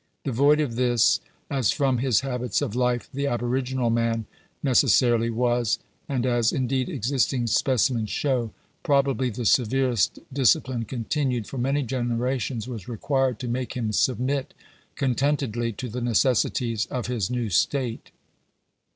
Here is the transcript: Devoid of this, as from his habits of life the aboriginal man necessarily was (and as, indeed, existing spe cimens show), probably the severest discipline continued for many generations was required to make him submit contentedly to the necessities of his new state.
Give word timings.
Devoid 0.23 0.59
of 0.59 0.77
this, 0.77 1.19
as 1.47 1.69
from 1.69 1.99
his 1.99 2.21
habits 2.21 2.59
of 2.63 2.75
life 2.75 3.07
the 3.13 3.27
aboriginal 3.27 3.91
man 3.91 4.25
necessarily 4.63 5.29
was 5.29 5.77
(and 6.09 6.25
as, 6.25 6.51
indeed, 6.51 6.89
existing 6.89 7.45
spe 7.45 7.77
cimens 7.77 8.07
show), 8.09 8.51
probably 8.81 9.29
the 9.29 9.45
severest 9.45 10.17
discipline 10.33 10.85
continued 10.85 11.45
for 11.45 11.59
many 11.59 11.83
generations 11.83 12.67
was 12.67 12.87
required 12.87 13.37
to 13.37 13.47
make 13.47 13.73
him 13.73 13.91
submit 13.91 14.55
contentedly 14.95 15.71
to 15.71 15.87
the 15.87 16.01
necessities 16.01 16.87
of 16.87 17.05
his 17.05 17.29
new 17.29 17.51
state. 17.51 18.09